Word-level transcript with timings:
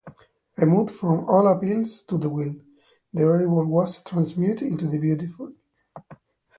Removed 0.57 0.89
from 0.89 1.29
all 1.29 1.47
appeal 1.47 1.85
to 1.85 2.17
the 2.17 2.27
will, 2.27 2.55
the 3.13 3.21
horrible 3.21 3.63
was 3.65 4.01
transmuted 4.03 4.63
into 4.69 4.87
the 4.87 4.97
beautiful. 4.97 5.53